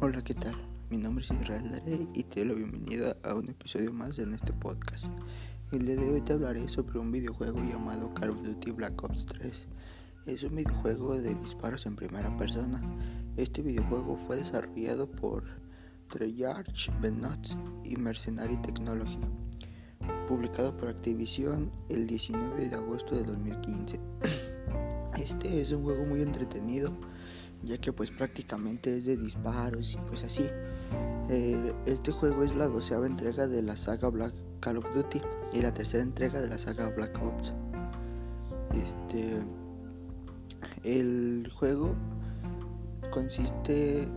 Hola, 0.00 0.22
¿qué 0.22 0.32
tal? 0.32 0.54
Mi 0.90 0.96
nombre 0.96 1.24
es 1.24 1.30
Israel 1.32 1.72
Darey 1.72 2.06
y 2.14 2.22
te 2.22 2.44
doy 2.44 2.48
la 2.50 2.54
bienvenida 2.54 3.16
a 3.24 3.34
un 3.34 3.48
episodio 3.48 3.92
más 3.92 4.16
en 4.20 4.32
este 4.32 4.52
podcast. 4.52 5.06
El 5.72 5.86
día 5.86 5.96
de 5.96 6.08
hoy 6.08 6.20
te 6.20 6.34
hablaré 6.34 6.68
sobre 6.68 7.00
un 7.00 7.10
videojuego 7.10 7.58
llamado 7.64 8.14
Call 8.14 8.30
of 8.30 8.42
Duty 8.42 8.70
Black 8.70 9.02
Ops 9.02 9.26
3. 9.26 9.66
Es 10.26 10.44
un 10.44 10.54
videojuego 10.54 11.18
de 11.18 11.34
disparos 11.34 11.84
en 11.86 11.96
primera 11.96 12.34
persona. 12.36 12.80
Este 13.36 13.60
videojuego 13.60 14.16
fue 14.16 14.36
desarrollado 14.36 15.10
por 15.10 15.42
Treyarch, 16.12 16.92
Benots 17.00 17.58
y 17.82 17.96
Mercenary 17.96 18.56
Technology, 18.58 19.18
publicado 20.28 20.76
por 20.76 20.90
Activision 20.90 21.72
el 21.88 22.06
19 22.06 22.68
de 22.68 22.76
agosto 22.76 23.16
de 23.16 23.24
2015. 23.24 23.98
Este 25.18 25.60
es 25.60 25.72
un 25.72 25.82
juego 25.82 26.04
muy 26.04 26.22
entretenido 26.22 26.92
ya 27.62 27.78
que 27.78 27.92
pues 27.92 28.10
prácticamente 28.10 28.96
es 28.96 29.04
de 29.04 29.16
disparos 29.16 29.94
y 29.94 29.96
pues 30.08 30.24
así. 30.24 30.48
Eh, 31.30 31.74
este 31.86 32.12
juego 32.12 32.42
es 32.42 32.54
la 32.56 32.66
doceava 32.66 33.06
entrega 33.06 33.46
de 33.46 33.62
la 33.62 33.76
saga 33.76 34.08
Black 34.08 34.32
Call 34.60 34.78
of 34.78 34.94
Duty 34.94 35.20
y 35.52 35.60
la 35.60 35.74
tercera 35.74 36.02
entrega 36.02 36.40
de 36.40 36.48
la 36.48 36.58
saga 36.58 36.88
Black 36.90 37.20
Ops. 37.22 37.52
Este, 38.72 39.42
el 40.84 41.50
juego 41.54 41.94
consiste, 43.10 44.08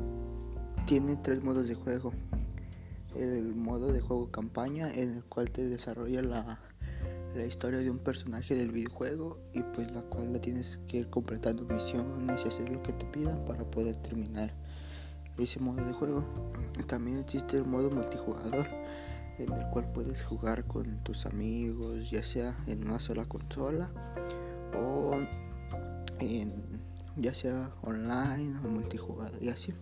tiene 0.85 1.17
tres 1.17 1.43
modos 1.43 1.67
de 1.67 1.75
juego. 1.75 2.13
El 3.15 3.55
modo 3.55 3.91
de 3.91 3.99
juego 3.99 4.31
campaña 4.31 4.93
en 4.93 5.17
el 5.17 5.23
cual 5.25 5.51
te 5.51 5.67
desarrolla 5.67 6.21
la 6.21 6.59
la 7.35 7.45
historia 7.45 7.79
de 7.79 7.89
un 7.89 7.99
personaje 7.99 8.55
del 8.55 8.71
videojuego 8.71 9.39
y 9.53 9.61
pues 9.61 9.91
la 9.91 10.01
cual 10.01 10.33
la 10.33 10.41
tienes 10.41 10.79
que 10.87 10.97
ir 10.97 11.09
completando 11.09 11.63
misiones 11.63 12.43
y 12.43 12.47
hacer 12.47 12.69
lo 12.69 12.83
que 12.83 12.93
te 12.93 13.05
pidan 13.05 13.45
para 13.45 13.63
poder 13.63 13.95
terminar 13.97 14.53
ese 15.37 15.59
modo 15.59 15.83
de 15.85 15.93
juego. 15.93 16.25
También 16.87 17.19
existe 17.19 17.57
el 17.57 17.65
modo 17.65 17.89
multijugador 17.89 18.67
en 19.37 19.51
el 19.51 19.69
cual 19.71 19.91
puedes 19.91 20.23
jugar 20.23 20.65
con 20.65 21.03
tus 21.03 21.25
amigos, 21.25 22.09
ya 22.11 22.21
sea 22.21 22.57
en 22.67 22.87
una 22.87 22.99
sola 22.99 23.25
consola 23.25 23.89
o 24.77 25.13
en, 26.19 26.51
ya 27.15 27.33
sea 27.33 27.71
online 27.81 28.59
o 28.63 28.67
multijugador 28.67 29.41
y 29.41 29.49
así. 29.49 29.73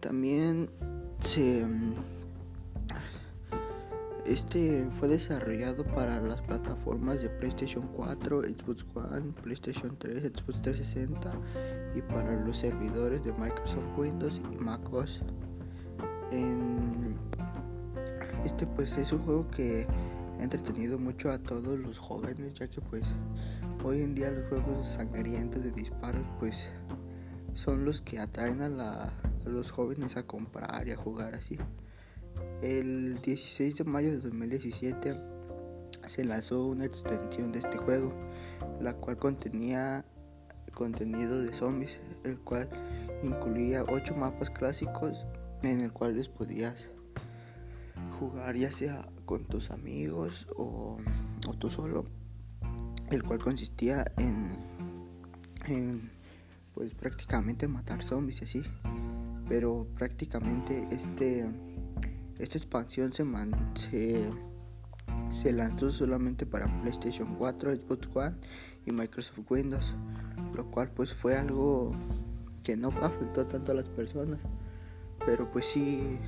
También 0.00 0.68
se 1.20 1.66
este 4.28 4.88
fue 4.98 5.08
desarrollado 5.08 5.84
para 5.84 6.20
las 6.20 6.42
plataformas 6.42 7.22
de 7.22 7.28
PlayStation 7.28 7.86
4, 7.94 8.42
Xbox 8.42 8.84
One, 8.94 9.32
PlayStation 9.42 9.96
3, 9.98 10.22
Xbox 10.22 10.62
360 10.62 11.32
y 11.94 12.02
para 12.02 12.34
los 12.44 12.58
servidores 12.58 13.22
de 13.24 13.32
Microsoft 13.32 13.84
Windows 13.96 14.40
y 14.52 14.56
MacOS. 14.56 15.22
este 18.44 18.66
pues 18.66 18.96
es 18.98 19.12
un 19.12 19.20
juego 19.20 19.48
que 19.48 19.86
ha 20.38 20.42
entretenido 20.42 20.98
mucho 20.98 21.30
a 21.30 21.38
todos 21.38 21.78
los 21.78 21.98
jóvenes 21.98 22.54
ya 22.54 22.68
que 22.68 22.80
pues 22.80 23.04
hoy 23.84 24.02
en 24.02 24.14
día 24.14 24.30
los 24.30 24.48
juegos 24.48 24.88
sangrientos 24.88 25.62
de 25.62 25.70
disparos 25.70 26.26
pues 26.38 26.68
son 27.54 27.84
los 27.84 28.02
que 28.02 28.18
atraen 28.18 28.60
a, 28.60 29.04
a 29.04 29.12
los 29.44 29.70
jóvenes 29.70 30.16
a 30.16 30.24
comprar 30.24 30.88
y 30.88 30.92
a 30.92 30.96
jugar 30.96 31.34
así. 31.34 31.58
El 32.62 33.20
16 33.20 33.76
de 33.76 33.84
mayo 33.84 34.10
de 34.10 34.20
2017 34.20 35.14
se 36.06 36.24
lanzó 36.24 36.66
una 36.66 36.86
extensión 36.86 37.52
de 37.52 37.58
este 37.58 37.76
juego, 37.76 38.12
la 38.80 38.94
cual 38.94 39.18
contenía 39.18 40.04
contenido 40.72 41.42
de 41.42 41.52
zombies, 41.54 42.00
el 42.24 42.38
cual 42.38 42.68
incluía 43.22 43.84
8 43.84 44.14
mapas 44.14 44.50
clásicos 44.50 45.26
en 45.62 45.80
el 45.80 45.92
cual 45.92 46.16
les 46.16 46.28
podías 46.28 46.90
jugar 48.18 48.56
ya 48.56 48.70
sea 48.70 49.06
con 49.24 49.44
tus 49.44 49.70
amigos 49.70 50.46
o, 50.56 50.98
tú 51.58 51.70
solo, 51.70 52.06
el 53.10 53.22
cual 53.22 53.38
consistía 53.38 54.10
en, 54.16 54.56
en 55.66 56.10
pues 56.74 56.94
prácticamente 56.94 57.68
matar 57.68 58.04
zombies 58.04 58.42
así, 58.42 58.62
pero 59.48 59.86
prácticamente 59.94 60.86
este 60.90 61.46
esta 62.38 62.58
expansión 62.58 63.12
se, 63.12 63.22
lanzó 65.52 65.90
solamente 65.90 66.44
para 66.46 66.66
PlayStation 66.82 67.34
4, 67.36 67.74
Xbox 67.74 68.08
One 68.14 68.36
y 68.84 68.92
Microsoft 68.92 69.40
Windows, 69.50 69.94
lo 70.54 70.70
cual 70.70 70.90
pues 70.90 71.12
fue 71.12 71.36
algo 71.36 71.92
que 72.62 72.76
no 72.76 72.88
afectó 73.02 73.46
tanto 73.46 73.72
a 73.72 73.74
las 73.74 73.88
personas, 73.88 74.38
pero 75.24 75.50
pues 75.50 75.64
sí 75.66 76.18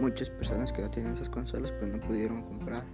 muchas 0.00 0.28
personas 0.28 0.72
que 0.72 0.82
no 0.82 0.90
tienen 0.90 1.14
esas 1.14 1.30
consolas 1.30 1.72
pues 1.72 1.90
no 1.90 2.00
pudieron 2.00 2.42
comprar. 2.42 2.84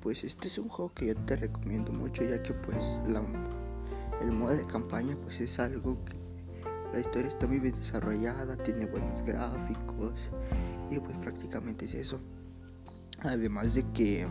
Pues 0.00 0.24
este 0.24 0.48
es 0.48 0.58
un 0.58 0.68
juego 0.68 0.92
que 0.94 1.06
yo 1.08 1.14
te 1.14 1.36
recomiendo 1.36 1.92
mucho 1.92 2.24
ya 2.24 2.42
que 2.42 2.54
pues 2.54 3.00
el 4.22 4.32
modo 4.32 4.56
de 4.56 4.66
campaña 4.66 5.14
pues 5.22 5.40
es 5.40 5.58
algo 5.60 6.02
que 6.06 6.18
la 6.92 7.00
historia 7.00 7.28
está 7.28 7.46
muy 7.46 7.60
bien 7.60 7.76
desarrollada, 7.76 8.56
tiene 8.56 8.86
buenos 8.86 9.20
gráficos 9.22 10.14
y 10.90 10.98
pues 10.98 11.16
prácticamente 11.18 11.84
es 11.84 11.94
eso. 11.94 12.20
Además 13.20 13.74
de 13.74 13.84
que 13.92 14.26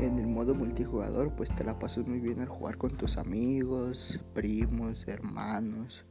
en 0.00 0.18
el 0.18 0.26
modo 0.26 0.54
multijugador 0.54 1.32
pues 1.34 1.54
te 1.54 1.64
la 1.64 1.78
pasas 1.78 2.06
muy 2.06 2.20
bien 2.20 2.40
al 2.40 2.48
jugar 2.48 2.76
con 2.76 2.96
tus 2.96 3.16
amigos, 3.16 4.20
primos, 4.34 5.06
hermanos 5.06 6.04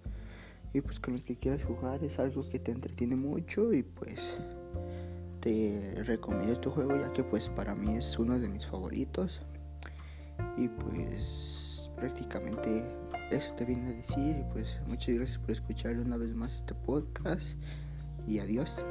y 0.74 0.82
pues 0.82 1.00
con 1.00 1.14
los 1.14 1.26
que 1.26 1.36
quieras 1.36 1.64
jugar 1.66 2.04
es 2.04 2.18
algo 2.20 2.48
que 2.50 2.60
te 2.60 2.72
entretiene 2.72 3.16
mucho 3.16 3.74
y 3.74 3.84
pues 3.84 4.38
te 5.42 6.02
recomiendo 6.04 6.54
este 6.54 6.70
juego 6.70 6.96
ya 6.98 7.12
que 7.12 7.24
pues 7.24 7.50
para 7.50 7.76
mí 7.76 7.98
es 7.98 8.18
uno 8.18 8.40
de 8.40 8.48
mis 8.48 8.66
favoritos 8.66 9.42
y 10.58 10.70
pues 10.70 11.92
prácticamente 11.98 12.86
eso 13.30 13.52
te 13.54 13.66
viene 13.66 13.90
a 13.90 13.94
decir 13.94 14.46
pues 14.54 14.80
muchas 14.88 15.14
gracias 15.16 15.38
por 15.40 15.52
escuchar 15.52 15.98
una 15.98 16.16
vez 16.16 16.34
más 16.34 16.56
este 16.56 16.74
podcast 16.74 17.58
y 18.28 18.40
adiós. 18.40 18.86